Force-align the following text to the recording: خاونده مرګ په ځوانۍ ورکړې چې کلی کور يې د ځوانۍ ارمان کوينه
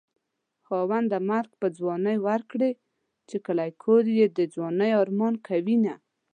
خاونده 0.65 1.17
مرګ 1.31 1.49
په 1.61 1.67
ځوانۍ 1.77 2.17
ورکړې 2.27 2.71
چې 3.29 3.37
کلی 3.45 3.69
کور 3.83 4.03
يې 4.17 4.25
د 4.37 4.39
ځوانۍ 4.53 4.91
ارمان 5.01 5.33
کوينه 5.47 5.95